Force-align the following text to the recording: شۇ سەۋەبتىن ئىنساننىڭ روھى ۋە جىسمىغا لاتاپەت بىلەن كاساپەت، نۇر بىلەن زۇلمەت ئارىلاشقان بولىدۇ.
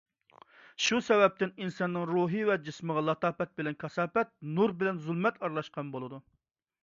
شۇ 0.85 0.97
سەۋەبتىن 1.07 1.51
ئىنساننىڭ 1.65 2.07
روھى 2.11 2.41
ۋە 2.47 2.55
جىسمىغا 2.69 3.03
لاتاپەت 3.09 3.53
بىلەن 3.61 3.77
كاساپەت، 3.83 4.33
نۇر 4.57 4.75
بىلەن 4.79 5.03
زۇلمەت 5.07 5.37
ئارىلاشقان 5.43 5.93
بولىدۇ. 5.97 6.23